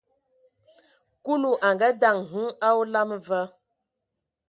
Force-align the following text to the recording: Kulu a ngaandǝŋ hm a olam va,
Kulu 1.23 1.51
a 1.67 1.69
ngaandǝŋ 1.75 2.17
hm 2.31 2.45
a 2.67 2.69
olam 2.81 3.09
va, 3.25 3.41